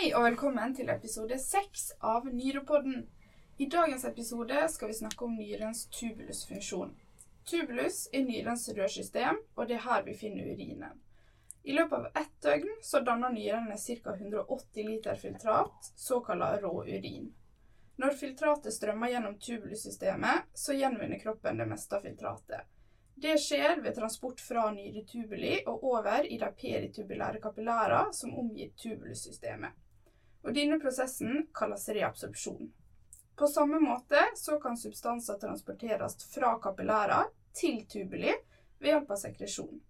[0.00, 3.02] Hei og velkommen til episode seks av Nyrepodden.
[3.60, 6.94] I dagens episode skal vi snakke om nyrens tubulusfunksjon.
[7.44, 10.94] Tubulus er nyrens rørsystem, og det er her vi finner urinen.
[11.68, 14.14] I løpet av ett døgn så danner nyrene ca.
[14.14, 17.28] 180 liter filtrat, såkalt rå urin.
[18.00, 22.72] Når filtratet strømmer gjennom tubulussystemet, så gjenvinner kroppen det meste av filtratet.
[23.20, 29.76] Det skjer ved transport fra nyretubuli og over i de peritubulære kapillærer som omgir tubulussystemet.
[30.44, 32.70] Og Denne prosessen kalles reabsorpsjon.
[33.36, 38.32] På samme måte så kan substanser transporteres fra kapillærer til tubuli
[38.80, 39.80] ved hjelp av sekresjon.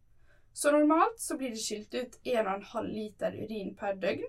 [0.53, 4.27] Så normalt så blir det skilt ut 1,5 liter urin per døgn,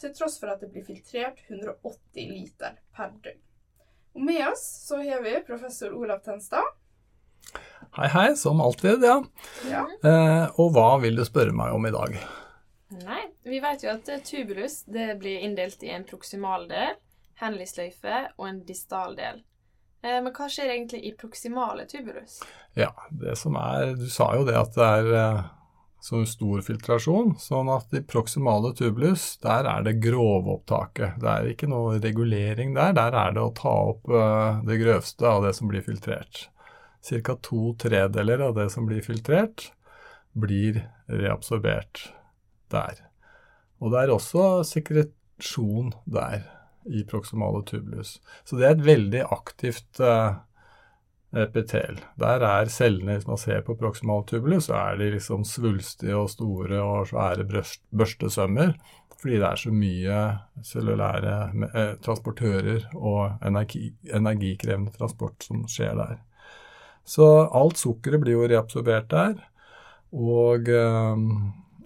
[0.00, 3.42] til tross for at det blir filtrert 180 liter per døgn.
[4.14, 6.66] Og med oss så har vi professor Olav Tenstad.
[7.94, 9.20] Hei, hei, som alltid, ja.
[9.70, 9.84] Ja.
[10.02, 12.18] Eh, og hva vil du spørre meg om i dag?
[12.88, 16.94] Nei, vi vet jo at tubulus det blir inndelt i en proksimal del,
[17.40, 19.42] henlisløyfe og en distal del.
[20.04, 22.42] men hva skjer egentlig i proksimale tubulus?
[22.76, 25.44] Ja, det som er Du sa jo det at det er
[26.04, 31.16] som stor filtrasjon, sånn at i proksimale tubulus, der er det grovopptaket.
[31.22, 32.92] Det er ikke noe regulering der.
[32.98, 36.50] Der er det å ta opp eh, det grøvste av det som blir filtrert.
[37.04, 37.38] Ca.
[37.40, 39.70] to tredeler av det som blir filtrert,
[40.36, 42.04] blir reabsorbert
[42.72, 43.04] der.
[43.80, 46.44] Og det er også sekresjon der
[46.84, 48.18] i proksimale tubulus.
[48.44, 50.36] Så det er et veldig aktivt uh,
[51.34, 51.98] epitel.
[52.20, 56.30] Der er cellene, hvis man ser på proximal tubulus, så er de liksom svulstige og
[56.30, 57.46] store og svære
[57.90, 58.76] børstesømmer.
[59.20, 60.20] Fordi det er så mye
[60.68, 61.34] cellulære
[61.72, 66.18] eh, transportører og energi, energikrevende transport som skjer der.
[67.08, 69.38] Så alt sukkeret blir jo reabsorbert der.
[70.12, 71.24] Og eh,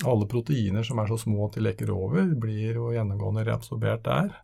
[0.07, 4.37] alle proteiner som er så små at de leker over, blir jo gjennomgående reabsorbert der.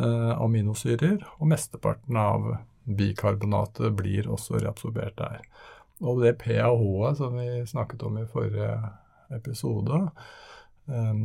[0.00, 1.20] Eh, aminosyrer.
[1.38, 2.48] Og mesteparten av
[2.88, 5.44] bikarbonatet blir også reabsorbert der.
[6.02, 8.72] Og det PAH-et som vi snakket om i forrige
[9.32, 10.00] episode,
[10.88, 11.22] eh,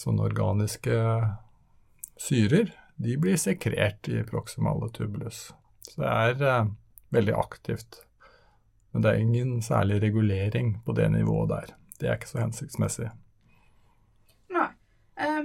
[0.00, 0.96] sånne organiske
[2.16, 5.52] syrer, de blir sekrert i proksimale tubulus.
[5.84, 6.72] Så det er eh,
[7.12, 8.00] veldig aktivt.
[8.92, 11.76] Men det er ingen særlig regulering på det nivået der.
[12.00, 13.10] Det er ikke så hensiktsmessig.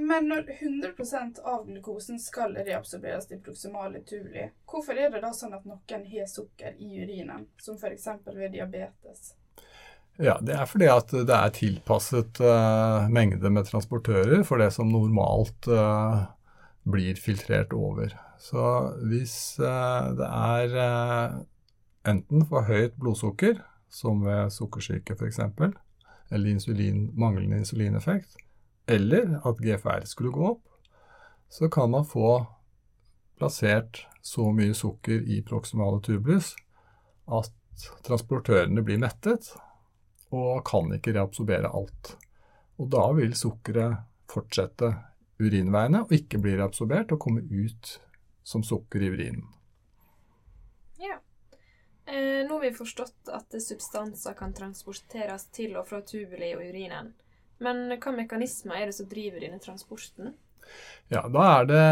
[0.01, 5.53] Men når 100% av glukosen skal reabsorberes i proksimale tuli, hvorfor er det da sånn
[5.53, 8.07] at noen har sukker i urinen, som f.eks.
[8.25, 9.35] ved diabetes?
[10.17, 14.89] Ja, Det er fordi at det er tilpasset uh, mengde med transportører for det som
[14.91, 16.25] normalt uh,
[16.89, 18.13] blir filtrert over.
[18.41, 18.65] Så
[19.05, 21.41] hvis uh, det er
[22.09, 23.61] enten for høyt blodsukker,
[23.91, 25.41] som ved sukkersyke f.eks.,
[26.31, 28.37] eller insulin, manglende insulineffekt,
[28.91, 30.65] eller at GFR skulle gå opp,
[31.51, 32.39] så kan man få
[33.39, 36.53] plassert så mye sukker i proksimale tubulus
[37.31, 39.49] at transportørene blir mettet
[40.31, 42.15] og kan ikke reabsorbere alt.
[42.79, 44.93] Og da vil sukkeret fortsette
[45.41, 47.95] urinveiene og ikke bli reabsorbert og komme ut
[48.43, 49.47] som sukker i urinen.
[51.01, 51.17] Ja.
[52.05, 57.13] Eh, nå har vi forstått at substanser kan transporteres til og fra tubuli og urinen.
[57.61, 60.33] Men hva mekanismer er det som driver denne transporten?
[61.11, 61.87] Ja, da er det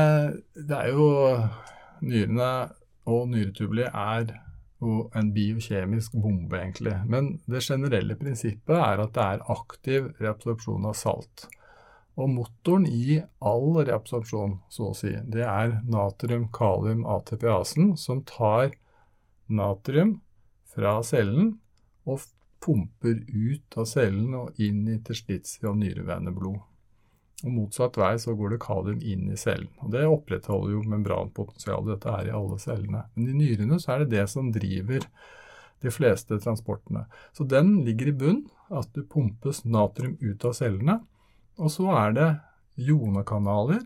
[0.55, 1.07] Det er jo
[1.99, 2.69] Nyrene
[3.09, 4.29] og nyretubuli er
[4.79, 6.93] jo en biokjemisk bombe, egentlig.
[7.11, 11.49] Men det generelle prinsippet er at det er aktiv reabsorpsjon av salt.
[12.19, 18.71] Og motoren i all reabsorpsjon, så å si, det er natrium-kalium-ATPasen, som tar
[19.47, 20.19] natrium
[20.69, 21.57] fra cellen
[22.07, 22.21] og
[22.63, 26.59] pumper ut av cellen og inn i interstitsia og nyreveneblod.
[27.39, 29.71] Og Motsatt vei så går det kalium inn i cellen.
[29.79, 31.93] og Det opprettholder jo membranpotensialet.
[31.93, 33.05] Dette er i alle cellene.
[33.15, 35.05] Men i nyrene så er det det som driver
[35.79, 37.05] de fleste transportene.
[37.31, 40.99] Så den ligger i bunn, at du pumpes natrium ut av cellene.
[41.59, 42.29] Og så er det
[42.89, 43.85] jonekanaler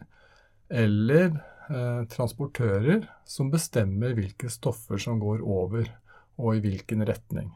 [0.73, 1.29] eller
[1.69, 5.85] eh, transportører som bestemmer hvilke stoffer som går over,
[6.41, 7.51] og i hvilken retning.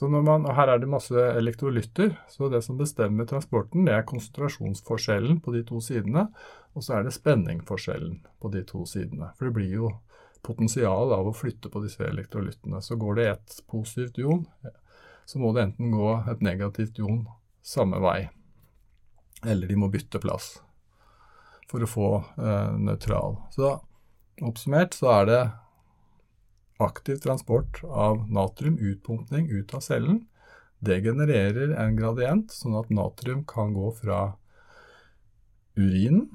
[0.00, 5.52] Man, Her er det masse elektrolytter, så det som bestemmer transporten, det er konsentrasjonsforskjellen på
[5.52, 6.30] de to sidene,
[6.72, 9.28] og så er det spenningforskjellen på de to sidene.
[9.36, 9.90] For det blir jo
[10.42, 12.80] potensial av å flytte på disse elektrolyttene.
[12.80, 14.46] Så går det et positivt ion,
[15.28, 17.26] så må det enten gå et negativt ion
[17.62, 18.30] samme vei,
[19.44, 20.54] eller de må bytte plass
[21.70, 22.08] for å få
[22.40, 23.38] eh, nøytral.
[23.52, 23.76] Så
[24.42, 25.42] oppsummert så er det
[26.84, 30.24] aktiv transport av natrium, utpumpning ut av cellen,
[30.82, 34.22] det genererer en gradient, sånn at natrium kan gå fra
[35.78, 36.26] urinen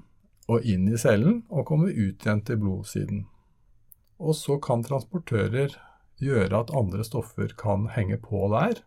[0.48, 3.26] og inn i cellen og komme ut igjen til blodsiden.
[4.24, 5.76] Og så kan transportører
[6.24, 8.80] gjøre at andre stoffer kan henge på der,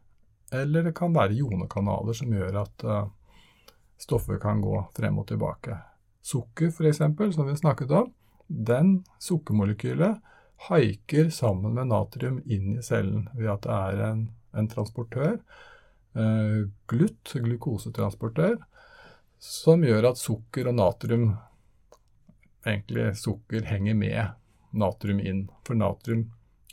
[0.50, 3.04] eller det kan være jonekanaler som gjør at uh,
[4.00, 5.76] stoffer kan gå frem og tilbake.
[6.24, 7.04] Sukker, f.eks.,
[7.36, 8.10] som vi snakket om,
[8.48, 10.18] den sukkermolekylet
[10.68, 15.38] haiker sammen med natrium inn i cellen ved at det er en, en transportør,
[16.18, 18.58] eh, glutt, glukosetransportør,
[19.40, 21.32] som gjør at sukker og natrium
[22.60, 24.34] Egentlig sukker henger med
[24.76, 25.38] natrium inn.
[25.64, 26.26] For natrium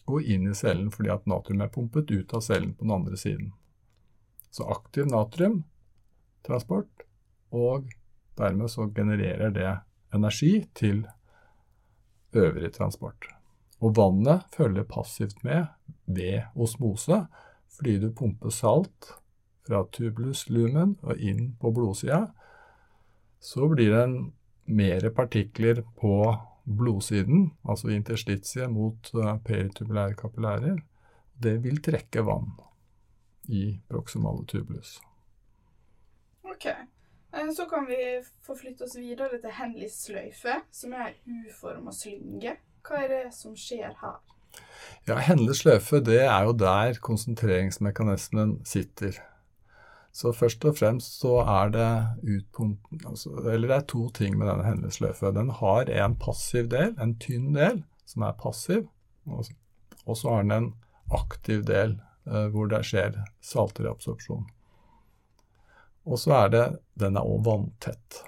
[0.03, 3.15] går inn i cellen fordi at natrium er pumpet ut av cellen på den andre
[3.15, 3.53] siden.
[4.51, 7.07] Så aktiv natriumtransport,
[7.55, 7.87] og
[8.35, 9.71] dermed så genererer det
[10.11, 11.05] energi til
[12.35, 13.36] øvrig transport.
[13.83, 15.67] Og vannet følger passivt med
[16.05, 17.25] ved osmose,
[17.77, 19.11] fordi du pumper salt
[19.67, 22.27] fra tubulus lumen og inn på blodsida,
[23.39, 24.05] så blir det
[24.65, 26.13] mer partikler på
[26.67, 30.79] blodsiden, altså interstitiet mot uh, peritubulære kapillærer.
[31.43, 32.49] Det vil trekke vann
[33.47, 34.97] i proksimale tubulus.
[36.43, 36.65] Ok.
[36.65, 37.99] Eh, så kan vi
[38.41, 42.57] forflytte oss videre til Henleys sløyfe, som er U-forma slynge.
[42.87, 44.19] Hva er det som skjer her?
[45.07, 49.17] Ja, Henleys sløyfe det er jo der konsentreringsmekanismen sitter.
[50.17, 51.89] Så først og fremst så er det
[52.25, 55.31] utpumpen Altså, eller det er to ting med denne hendelsesløyfa.
[55.31, 58.87] Den har en passiv del, en tynn del, som er passiv.
[59.27, 60.71] Og så har den en
[61.13, 64.47] aktiv del eh, hvor det skjer saltreabsorpsjon.
[66.07, 66.65] Og så er det
[66.97, 68.23] Den er òg vanntett.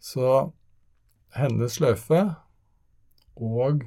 [0.00, 0.50] Så
[1.36, 2.24] hennes sløyfe
[3.38, 3.84] og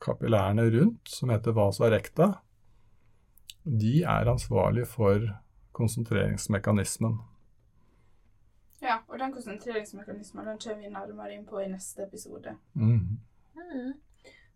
[0.00, 2.32] kapillærene rundt, som heter vasa recta,
[3.64, 5.24] de er ansvarlig for
[5.76, 7.18] konsentreringsmekanismen.
[8.82, 12.54] Ja, og den konsentreringsmekanismen den kommer vi nærmere inn på i neste episode.
[12.74, 13.18] Mm.
[13.58, 13.92] Mm.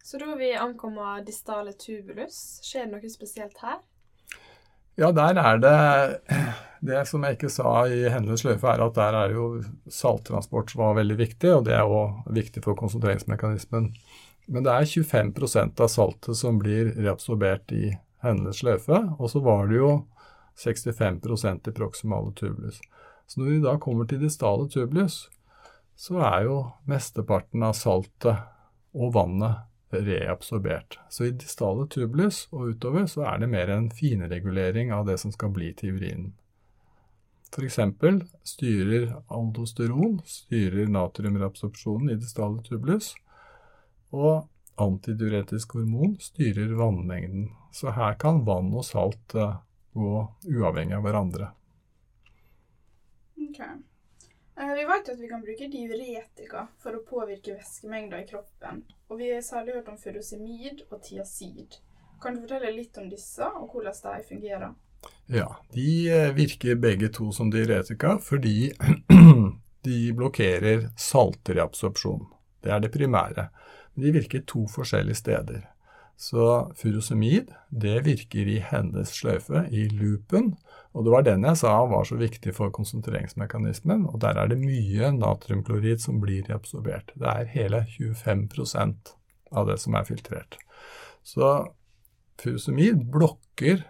[0.03, 2.61] Så da har vi ankommet distale tubulus.
[2.67, 3.82] Skjer det noe spesielt her?
[5.00, 5.78] Ja, der er det
[6.82, 9.44] Det som jeg ikke sa i Hennes sløyfe, er at der er jo
[9.86, 13.92] salttransport som var veldig viktig, og det er òg viktig for konsentreringsmekanismen.
[14.50, 17.92] Men det er 25% av saltet som blir reabsorbert i
[18.26, 19.92] Hennes sløyfe, og så var det jo
[20.58, 22.82] 65% i proksimale tubulus.
[23.30, 25.28] Så når vi da kommer til distale tubulus,
[25.94, 26.56] så er jo
[26.90, 28.42] mesteparten av saltet
[28.92, 29.62] og vannet
[29.92, 30.98] reabsorbert.
[31.10, 35.32] Så i distale tubulus og utover så er det mer en finregulering av det som
[35.34, 36.32] skal bli til urinen.
[37.52, 37.76] F.eks.
[38.48, 43.12] styrer aldosteron styrer natriumreabsorpsjonen i distale tubulus,
[44.12, 44.48] og
[44.80, 47.50] antidiuretisk hormon styrer vannmengden.
[47.72, 49.58] Så her kan vann og salt eh,
[49.92, 50.12] gå
[50.48, 51.52] uavhengig av hverandre.
[53.36, 53.60] Ok.
[54.60, 58.82] Eh, vi vet at vi kan bruke diuretika for å påvirke væskemengder i kroppen.
[59.08, 61.78] Og vi har særlig hørt om furosemid og tiazid.
[62.22, 64.75] Kan du fortelle litt om disse, og hvordan de fungerer?
[65.26, 68.72] Ja, de eh, virker begge to som diuretika fordi
[69.88, 72.28] de blokkerer saltreabsorpsjon.
[72.62, 73.49] Det er det primære.
[73.94, 75.64] De virker to forskjellige steder.
[76.23, 80.55] Så furosemid det virker i hennes sløyfe, i loopen.
[80.95, 84.07] Og det var den jeg sa var så viktig for konsentreringsmekanismen.
[84.07, 87.11] Og der er det mye natriumklorid som blir reabsorbert.
[87.19, 89.19] Det er hele 25%
[89.50, 90.62] av det som er filtrert.
[91.26, 91.75] Så
[92.38, 93.83] furosemid blokker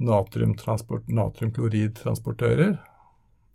[0.00, 2.80] natriumkloridtransportører.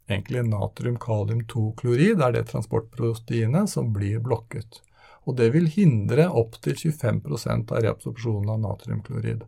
[0.05, 4.85] Egentlig natrium-kalium-2-klorid er det transportproteinet som blir blokket
[5.25, 9.43] og det vil hindre opptil 25% av reabsorpsjonen av natriumklorid.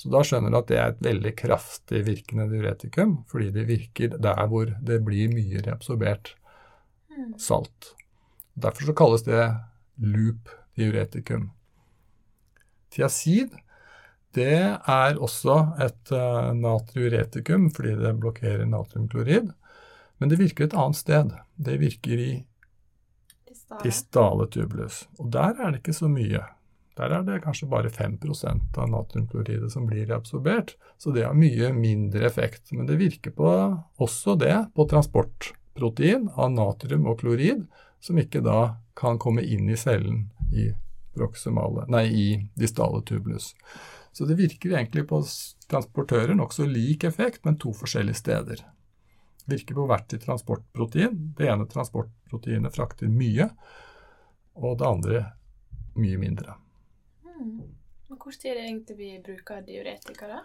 [0.00, 4.16] Så da skjønner du at det er et veldig kraftig virkende diuretikum, fordi det virker
[4.16, 6.34] der hvor det blir mye reabsorbert
[7.12, 7.34] mm.
[7.38, 7.92] salt.
[8.58, 9.42] Derfor så kalles det
[10.00, 11.50] loop diuretikum.
[12.90, 13.54] Tiazid
[14.34, 19.50] det er også et uh, natriuretikum fordi det blokkerer natriumklorid,
[20.20, 21.32] men det virker et annet sted.
[21.58, 22.32] Det virker i
[23.84, 25.04] Distale tubulus.
[25.18, 26.42] Og der er det ikke så mye.
[26.98, 31.70] Der er det kanskje bare 5% av natriumkloridet som blir reabsorbert, så det har mye
[31.72, 32.72] mindre effekt.
[32.76, 33.52] Men det virker på,
[33.96, 37.64] også det på transportprotein av natrium og klorid,
[38.04, 40.70] som ikke da kan komme inn i cellen i,
[41.88, 42.26] nei, i
[42.58, 43.54] distale tubulus.
[44.12, 45.22] Så det virker egentlig på
[45.70, 48.64] transportører nokså lik effekt, men to forskjellige steder
[49.48, 51.34] virker på hvert sitt transportprotein.
[51.38, 53.50] Det ene transportproteinet frakter mye,
[54.60, 55.22] og det andre
[56.00, 56.56] mye mindre.
[57.24, 57.60] Mm.
[58.10, 60.40] Hvor tid er det egentlig vi bruker diuretika, da?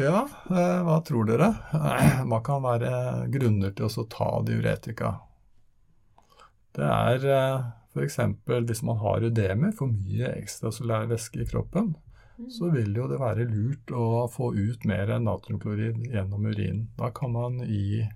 [0.00, 1.50] Ja, eh, hva tror dere?
[2.30, 2.92] Hva kan være
[3.34, 5.18] grunner til å ta diuretika?
[6.76, 8.18] det er eh, f.eks.
[8.46, 11.94] hvis man har ødemer, for mye ekstrasolær væske i kroppen,
[12.48, 16.86] så vil jo det være lurt å få ut mer natriumklorid gjennom urinen.
[16.96, 18.06] Da kan man gi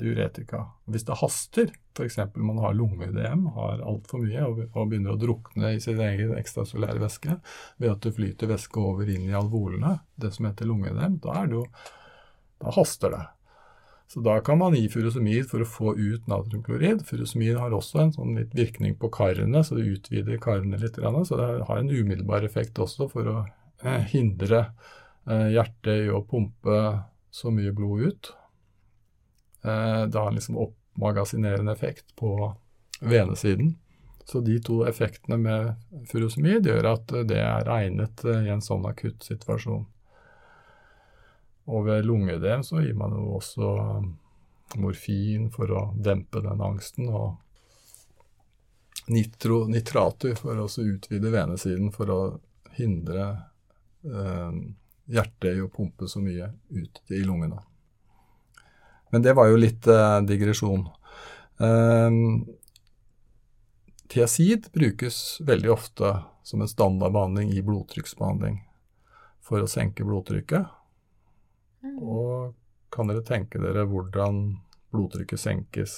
[0.00, 0.64] diuretika.
[0.90, 2.18] Hvis det haster, f.eks.
[2.36, 7.38] man har lungeødem, har altfor mye og, begynner å drukne i sin egen ekstrasolære væske
[7.78, 12.76] ved at det flyter væske over inn i alvolene, det som heter lungeødem, da, da
[12.78, 13.24] haster det.
[14.08, 17.02] Så da kan man gi furosemid for å få ut natriumklorid.
[17.04, 20.96] Furosemid har også en sånn litt virkning på karene, så det utvider karene litt.
[20.96, 23.36] Så det har en umiddelbar effekt også for å
[23.84, 24.62] eh, hindre
[25.28, 26.78] eh, hjertet i å pumpe
[27.28, 28.32] så mye blod ut.
[29.62, 32.54] Eh, det har en liksom oppmagasinerende effekt på
[33.00, 33.76] venesiden.
[34.24, 35.74] Så de to effektene med
[36.10, 39.86] furosemid gjør at det er egnet i en sånn akutt situasjon.
[41.68, 43.70] Og ved lungeødem så gir man jo også
[44.76, 47.36] morfin for å dempe den angsten, og
[49.08, 52.20] nitro, nitrater for å utvide venesiden for å
[52.76, 53.30] hindre
[54.04, 54.60] eh,
[55.08, 57.62] hjertet i å pumpe så mye ut i lungene.
[59.10, 60.86] Men det var jo litt eh, digresjon.
[61.58, 62.10] Eh,
[64.08, 68.62] Tiazid brukes veldig ofte som en standardbehandling i blodtrykksbehandling
[69.44, 70.64] for å senke blodtrykket.
[71.84, 71.98] Mm.
[72.00, 72.54] Og
[72.92, 74.56] kan dere tenke dere hvordan
[74.94, 75.96] blodtrykket senkes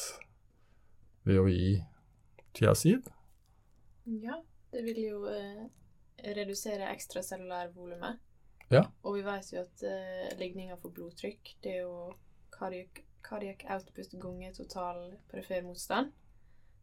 [1.22, 1.76] ved å gi
[2.58, 3.06] tiazid?
[4.10, 4.40] Ja,
[4.74, 5.68] det vil jo eh,
[6.34, 8.18] redusere ekstracellulærvolumet.
[8.70, 8.84] Ja.
[9.06, 12.10] Og vi vet jo at eh, ligninga for blodtrykk, det er jo
[12.60, 15.02] cardiac, cardiac output ganger total
[15.32, 16.12] perifer motstand.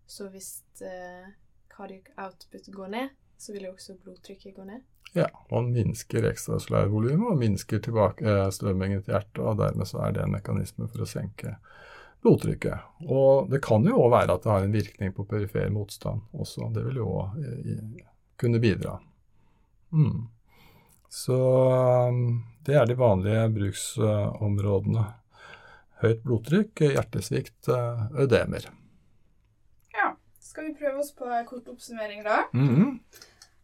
[0.07, 1.29] Så hvis eh,
[1.77, 4.85] cardiac output går ned, så vil jo også blodtrykket gå ned.
[5.15, 10.33] Ja, man minsker ekstrasolærvolumet og minsker tilbakestrømmingen til hjertet, og dermed så er det en
[10.35, 11.55] mekanisme for å senke
[12.25, 13.05] blodtrykket.
[13.07, 16.71] Og det kan jo òg være at det har en virkning på perifer motstand også.
[16.75, 18.97] Det vil jo òg eh, kunne bidra.
[19.93, 20.27] Mm.
[21.09, 21.37] Så
[22.09, 25.05] um, det er de vanlige bruksområdene.
[26.01, 28.69] Høyt blodtrykk, hjertesvikt, eh, ødemer.
[29.93, 30.13] Ja.
[30.39, 32.43] Skal vi prøve oss på en kort oppsummering, da?
[32.53, 32.99] Mm -hmm.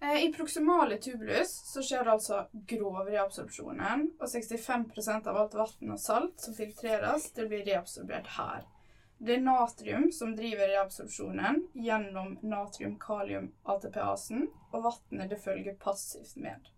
[0.03, 5.99] I proksimale tubulus så skjer det altså grov reabsorpsjonen, og 65% av alt vann og
[5.99, 8.65] salt som filtreres, det blir reabsorbert her.
[9.17, 16.72] Det er natrium som driver reabsorpsjonen gjennom natrium-kalium-ATPasen, og vannet det følger passivt med.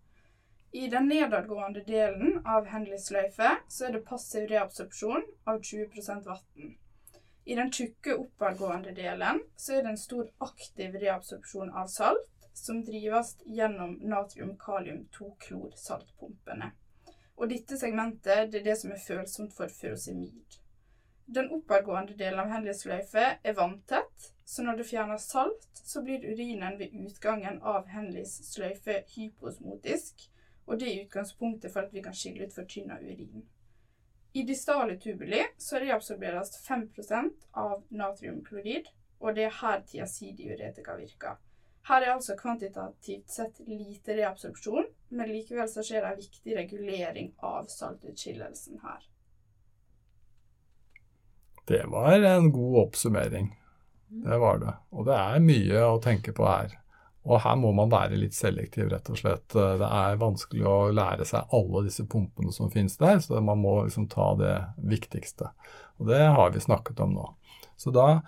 [0.72, 6.76] I den nedadgående delen av Henleys sløyfe så er det passiv reabsorpsjon av 20% vann.
[7.44, 12.84] I den tjukke oppadgående delen så er det en stor aktiv reabsorpsjon av salt, som
[12.84, 16.70] drives gjennom natrium-kalium-2-klor-saltpumpene.
[17.36, 20.46] Og dette segmentet det er det som er følsomt for furosemid.
[21.26, 26.78] Den oppadgående delen av Henleys-sløyfe er vanntett, så når du fjerner salt, så blir urinen
[26.78, 30.30] ved utgangen av Henleys sløyfe hyposmotisk,
[30.66, 33.46] og det er utgangspunktet for at vi kan skille ut fortynna urin.
[34.36, 41.38] I distale tubuli så reabsorberes 5% av natriumklorid, og det er her tiazidiuretika virker.
[41.88, 47.30] Her er altså kvantitativt sett lite reabsorpsjon, men likevel så skjer det en viktig regulering
[47.46, 49.06] av saltutskillelsen her.
[51.66, 53.54] Det var en god oppsummering.
[54.08, 54.74] Det var det.
[54.90, 56.74] Og det er mye å tenke på her.
[57.26, 59.48] Og her må man være litt selektiv, rett og slett.
[59.50, 63.80] Det er vanskelig å lære seg alle disse pumpene som finnes der, så man må
[63.82, 64.54] liksom ta det
[64.86, 65.50] viktigste.
[65.98, 67.26] Og det har vi snakket om nå.
[67.76, 68.20] Så da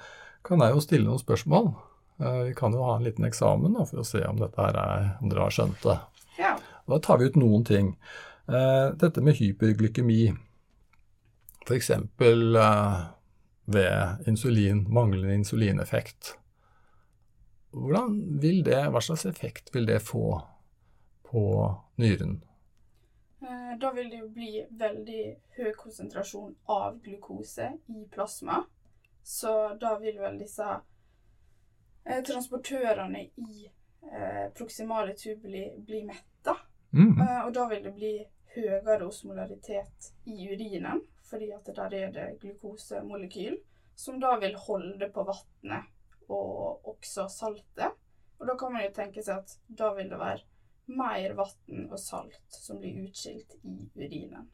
[0.47, 1.71] kan jeg jo stille noen spørsmål.
[2.19, 4.79] Eh, vi kan jo ha en liten eksamen da, for å se om, dette her
[4.83, 5.99] er, om dere har skjønt det.
[6.41, 6.57] Ja.
[6.89, 7.95] Da tar vi ut noen ting.
[8.49, 10.33] Eh, dette med hyperglykemi,
[11.69, 11.91] f.eks.
[11.95, 12.99] Eh,
[13.69, 16.38] ved insulin, manglende insulineffekt.
[17.71, 20.41] Hvordan vil det, Hva slags effekt vil det få
[21.29, 21.43] på
[22.01, 22.39] nyren?
[23.81, 25.25] Da vil det jo bli veldig
[25.59, 28.65] høy konsentrasjon av glukose i plasma.
[29.23, 30.67] Så da vil vel disse
[32.05, 36.57] eh, transportørene i eh, proksimale tubuli bli metta.
[36.97, 37.21] Mm.
[37.21, 38.15] Eh, og da vil det bli
[38.57, 43.61] høyere osmolaritet i urinen, fordi at der er det glukosemolekyl,
[43.95, 45.93] som da vil holde på vannet
[46.29, 47.97] og også saltet.
[48.39, 50.45] Og da kan man jo tenke seg at da vil det være
[50.89, 54.49] mer vann og salt som blir utskilt i urinen.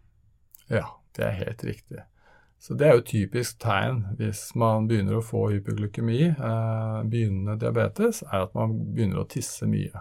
[0.71, 2.03] Ja, det er helt riktig.
[2.59, 7.59] Så Det er jo et typisk tegn hvis man begynner å få hypoglykemi, eh, begynnende
[7.61, 10.01] diabetes, er at man begynner å tisse mye.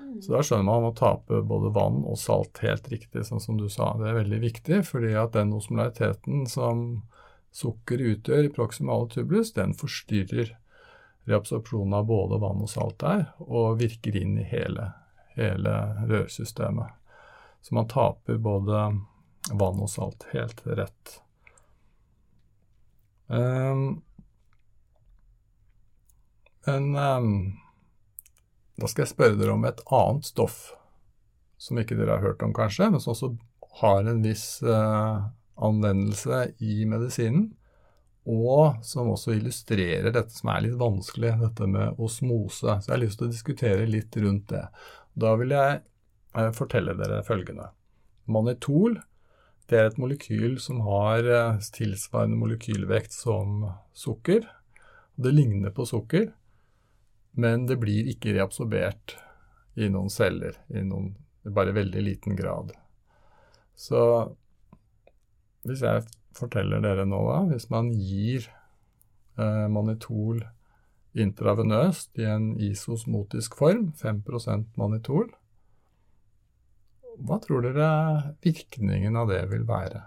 [0.00, 0.22] Mm.
[0.22, 3.42] Så da skjønner man at man må tape både vann og salt helt riktig, sånn
[3.44, 3.92] som du sa.
[3.98, 7.02] Det er veldig viktig, fordi at den osmolariteten som
[7.52, 10.54] sukker utgjør i proximal tubulus, den forstyrrer
[11.28, 14.90] reabsorpsjon av både vann og salt der, og virker inn i hele,
[15.36, 15.74] hele
[16.08, 16.94] rørsystemet.
[17.62, 18.82] Så man taper både
[19.52, 21.18] vann og salt helt rett.
[23.28, 24.00] Um,
[26.66, 27.32] men um,
[28.76, 30.58] da skal jeg spørre dere om et annet stoff
[31.58, 33.32] som ikke dere har hørt om, kanskje, men som også
[33.80, 37.50] har en viss uh, anvendelse i medisinen.
[38.28, 42.76] Og som også illustrerer dette som er litt vanskelig, dette med osmose.
[42.76, 44.66] Så jeg har lyst til å diskutere litt rundt det.
[45.18, 45.78] Da vil jeg
[46.36, 47.70] uh, fortelle dere følgende.
[48.28, 48.98] Manitol
[49.68, 53.66] det er et molekyl som har uh, tilsvarende molekylvekt som
[53.96, 54.46] sukker.
[55.20, 56.30] Det ligner på sukker,
[57.36, 59.16] men det blir ikke reabsorbert
[59.76, 61.12] i noen celler, i noen,
[61.44, 62.72] bare veldig liten grad.
[63.78, 64.00] Så
[65.68, 66.06] hvis jeg
[66.38, 68.46] forteller dere nå, da, hvis man gir
[69.38, 70.44] eh, manitol
[71.18, 75.30] intravenøst i en isosmotisk form, 5% manitol,
[77.18, 77.88] hva tror dere
[78.44, 80.04] virkningen av det vil være?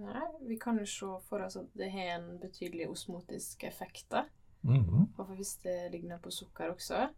[0.00, 4.06] Nei, vi kan jo se for oss at det har en betydelig osmotisk effekt.
[4.10, 4.26] da.
[4.62, 5.34] Mm -hmm.
[5.36, 7.08] Hvis det ligner på sukker også.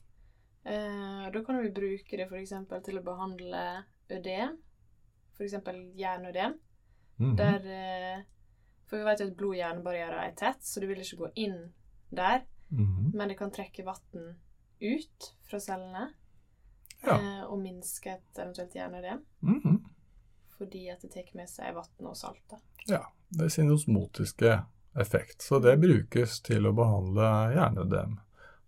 [0.65, 2.53] Eh, da kan vi bruke det f.eks.
[2.85, 4.59] til å behandle ødem.
[5.35, 5.55] F.eks.
[5.97, 6.61] jernødem.
[7.17, 7.37] Mm -hmm.
[7.37, 8.25] Der eh,
[8.87, 11.73] For vi vet jo at blod-hjernebarrierer er tett, så du vil ikke gå inn
[12.11, 12.43] der.
[12.69, 13.17] Mm -hmm.
[13.17, 14.37] Men det kan trekke vann
[14.81, 16.13] ut fra cellene
[17.03, 17.13] Ja.
[17.19, 19.25] eh, og minske et eventuelt hjerneødem.
[19.41, 19.79] Mm -hmm.
[20.59, 22.43] Fordi at det tar med seg vann og salt.
[22.51, 22.57] da.
[22.89, 24.63] Ja, det er sin osmotiske
[25.01, 25.43] effekt.
[25.43, 28.19] Så det brukes til å behandle hjernedem.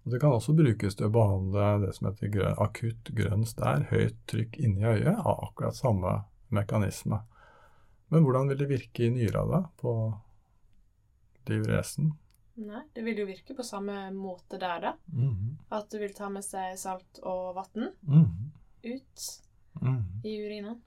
[0.05, 3.87] Og det kan også brukes til å behandle det som heter grøn, akutt grønn stær,
[3.91, 6.19] høyt trykk inni øyet, av akkurat samme
[6.53, 7.23] mekanisme.
[8.13, 9.95] Men hvordan vil det virke i nyra da, på
[11.49, 12.13] diuresen?
[12.57, 14.93] Nei, det vil jo virke på samme måte der, da.
[15.11, 15.57] Mhm.
[15.75, 18.53] At du vil ta med seg salt og vann Mhm.
[18.85, 19.25] ut
[19.81, 20.21] Mhm.
[20.25, 20.81] i urinen.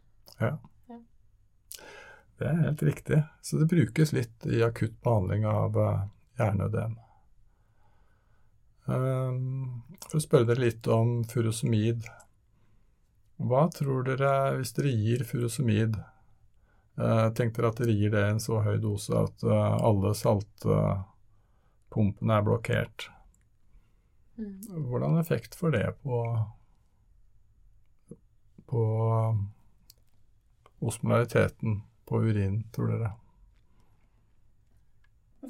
[2.37, 3.23] Det er helt riktig.
[3.41, 6.03] Så det brukes litt i akutt behandling av uh,
[6.37, 6.97] hjerneødem.
[8.85, 12.05] Um, for å spørre dere litt om furosemid.
[13.41, 15.97] Hva tror dere hvis dere gir furosemid?
[16.97, 22.33] Uh, tenk dere at dere gir det en så høy dose at uh, alle saltpumpene
[22.33, 23.11] er blokkert.
[24.37, 24.61] Mm.
[24.89, 26.17] Hvordan effekt får det på,
[28.65, 28.81] på
[30.79, 33.11] osmolariteten på urin, tror dere?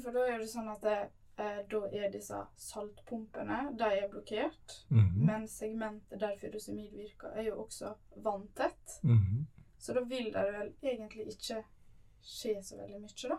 [0.02, 0.96] For da er det sånn at det,
[1.40, 4.80] eh, da er disse saltpumpene de er blokkert.
[4.88, 5.24] Mhm.
[5.26, 9.00] Men segmentet der furosemid virker, er jo også vanntett.
[9.02, 9.46] Mhm.
[9.78, 11.62] Så da vil det vel egentlig ikke
[12.24, 13.38] skje så veldig mye, da.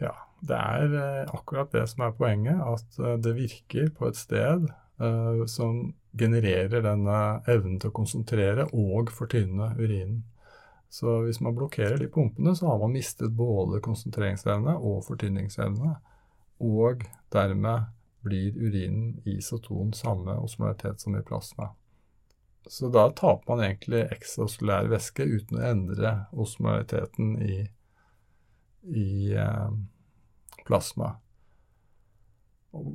[0.00, 0.14] Ja,
[0.48, 4.68] det er eh, akkurat det som er poenget, at eh, det virker på et sted
[5.00, 10.22] uh, som genererer denne evnen til å konsentrere og fortynne urinen.
[10.90, 15.92] Så hvis man blokkerer de pumpene, så har man mistet både konsentreringsevne og fortynningsevne.
[16.66, 17.92] Og dermed
[18.26, 21.70] blir urinen isoton samme osmolaritet som i plasma.
[22.68, 27.60] Så da taper man egentlig ekstrasolær væske uten å endre osmolariteten i,
[28.84, 29.70] i eh,
[30.68, 31.14] plasma.
[32.76, 32.92] Og,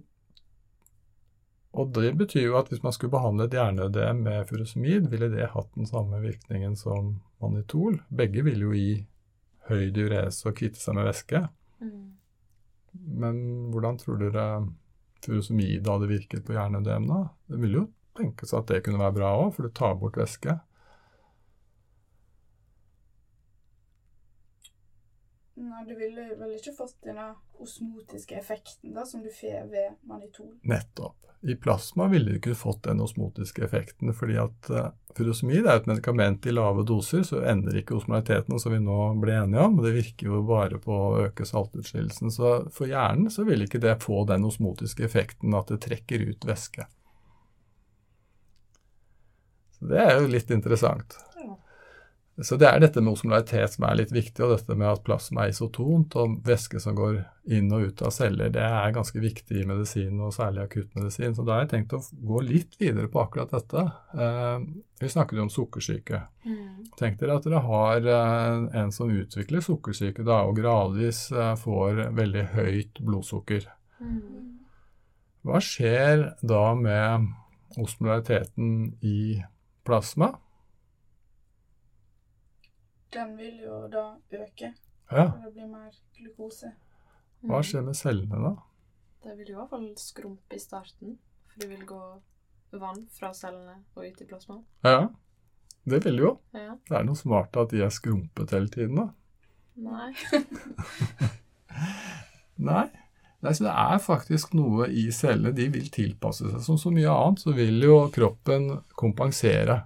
[1.75, 5.51] og det betyr jo at hvis man skulle behandle et hjerneødem med furosemid, ville det
[5.56, 7.99] hatt den samme virkningen som manitol.
[8.08, 8.95] Begge ville jo gi
[9.67, 11.41] høy diurese og kvitte seg med væske.
[11.82, 12.01] Mm.
[13.25, 14.47] Men hvordan tror dere
[15.25, 17.21] furosemid hadde virket på hjerneødem da?
[17.49, 20.58] Det ville jo tenkes at det kunne være bra òg, for du tar bort væske.
[25.56, 27.30] Nei, du ville vel ikke fått denne
[27.63, 30.51] osmotiske effekten da, som du får ved manitol.
[30.67, 31.15] Nettopp.
[31.47, 35.88] I plasma ville du ikke fått den osmotiske effekten, fordi at uh, furosemid er et
[35.88, 39.78] medikament i lave doser, så endrer ikke osmoliteten, som vi nå ble enige om.
[39.86, 42.34] Det virker jo bare på å øke saltutskillelsen.
[42.36, 46.49] Så for hjernen så vil ikke det få den osmotiske effekten at det trekker ut
[46.49, 46.89] væske.
[49.76, 51.18] Så det er jo litt interessant.
[51.36, 51.56] Ja.
[52.44, 55.46] Så det er dette med osmolaritet som er litt viktig, og dette med at plasma
[55.46, 57.22] er isotont, og væske som går
[57.56, 61.38] inn og ut av celler, det er ganske viktig i medisin, og særlig akuttmedisin.
[61.38, 63.86] Så da har jeg tenkt å gå litt videre på akkurat dette.
[64.20, 64.68] Eh,
[65.00, 66.22] vi snakket jo om sukkersyke.
[66.44, 66.92] Mm.
[67.00, 72.04] Tenk dere at dere har eh, en som utvikler sukkersyke da, og gradvis eh, får
[72.20, 73.70] veldig høyt blodsukker.
[74.04, 74.60] Mm.
[75.46, 77.32] Hva skjer da med
[77.80, 79.44] osmolariteten i
[79.86, 80.32] plasma?
[83.15, 84.74] Den vil jo da øke,
[85.12, 86.71] Ja, det blir mer glukose.
[87.45, 87.63] hva Mm.
[87.63, 88.56] skjer med cellene da?
[89.24, 91.17] Det vil jo i hvert fall skrumpe i starten,
[91.48, 92.21] for det vil gå
[92.74, 94.63] vann fra cellene og ut i plasma.
[94.84, 95.08] Ja,
[95.88, 96.39] det vil jo.
[96.54, 96.76] Ja.
[96.89, 99.10] Det er noe smart at de er skrumpet hele tiden, da.
[99.78, 100.13] Nei.
[102.58, 102.89] Nei.
[103.43, 105.54] Nei, så det er faktisk noe i cellene.
[105.56, 106.62] De vil tilpasse seg.
[106.65, 109.82] Som så mye annet så vil jo kroppen kompensere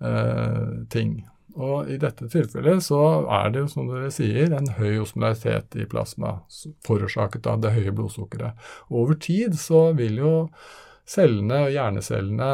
[0.00, 1.20] eh, ting.
[1.60, 3.00] Og i dette tilfellet så
[3.40, 6.38] er det jo, som dere sier, en høy osmolaritet i plasma
[6.86, 8.70] forårsaket av det høye blodsukkeret.
[8.90, 10.34] Over tid så vil jo
[11.10, 12.52] cellene og hjernecellene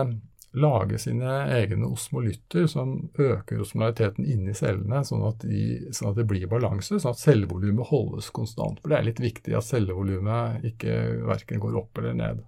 [0.56, 6.26] lage sine egne osmolytter som øker osmolariteten inni cellene, sånn at, de, sånn at det
[6.30, 8.80] blir balanse, sånn at cellevolumet holdes konstant.
[8.80, 10.96] For det er litt viktig at cellevolumet ikke
[11.28, 12.42] verken går opp eller ned.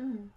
[0.00, 0.30] Mm.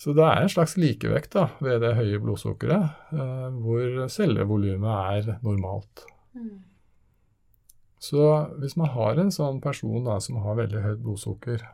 [0.00, 5.34] Så det er en slags likevekt da, ved det høye blodsukkeret, eh, hvor cellevolumet er
[5.44, 6.06] normalt.
[6.32, 6.62] Mm.
[8.00, 8.24] Så
[8.62, 11.66] hvis man har en sånn person da, som har veldig høyt blodsukker,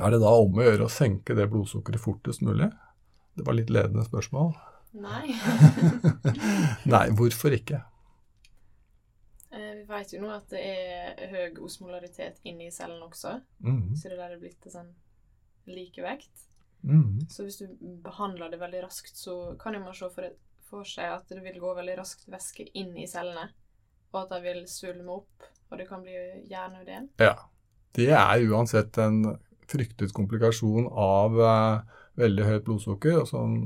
[0.00, 2.72] er det da om å gjøre å senke det blodsukkeret fortest mulig?
[3.36, 4.52] Det var litt ledende spørsmål.
[5.00, 5.30] Nei.
[6.94, 7.82] Nei, hvorfor ikke?
[9.52, 13.94] Eh, Vi vet jo nå at det er høy osmolaritet inni cellen også, Mm.
[13.96, 14.90] så det der er blitt en sånn
[15.70, 16.46] likevekt.
[16.82, 17.20] Mm.
[17.28, 17.66] Så hvis du
[18.02, 20.30] behandler det veldig raskt, så kan jo man se for,
[20.70, 23.50] for seg at det vil gå veldig raskt væske inn i cellene,
[24.12, 26.14] og at de vil svulme opp, og det kan bli
[26.50, 27.10] hjerneødem.
[27.20, 27.34] Ja.
[27.92, 29.36] Det er uansett en
[29.70, 31.80] fryktet komplikasjon av eh,
[32.20, 33.56] veldig høyt blodsukker, og som,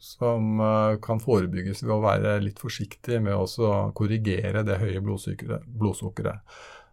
[0.00, 6.44] som eh, kan forebygges ved å være litt forsiktig med å korrigere det høye blodsukkeret.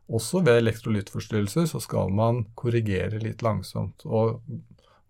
[0.08, 4.42] Også ved elektrolyttforstyrrelser så skal man korrigere litt langsomt, og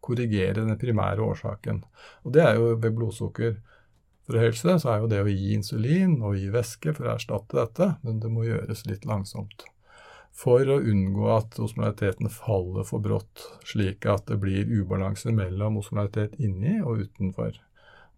[0.01, 1.83] korrigere den primære årsaken.
[2.25, 6.49] Og det er jo ved blodsukkerforhøyelse, så er jo det å gi insulin og gi
[6.53, 9.67] væske for å erstatte dette, men det må gjøres litt langsomt
[10.37, 16.35] for å unngå at osmolariteten faller for brått, slik at det blir ubalanse mellom osmolaritet
[16.37, 17.57] inni og utenfor.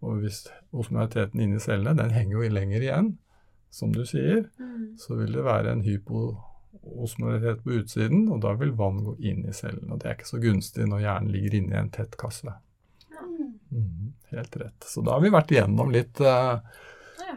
[0.03, 0.41] Og hvis
[0.75, 3.10] osmolariteten inni cellene den henger jo lenger igjen,
[3.71, 4.47] som du sier,
[4.99, 9.53] så vil det være en hypoosmolaritet på utsiden, og da vil vann gå inn i
[9.55, 9.91] cellen.
[9.93, 12.55] Og det er ikke så gunstig når hjernen ligger inne i en tett kasse.
[13.69, 14.13] Mm.
[14.34, 14.88] Helt rett.
[14.89, 16.58] Så da har vi vært igjennom litt, eh,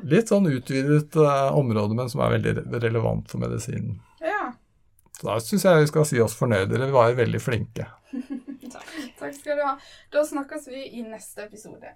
[0.08, 4.00] litt sånn utvidet eh, område, men som er veldig re- relevant for medisinen.
[5.22, 6.72] Så da syns jeg vi skal si oss fornøyde.
[6.74, 7.84] Dere var veldig flinke.
[9.20, 9.76] Takk skal du ha.
[10.10, 11.92] Da snakkes vi i neste episode.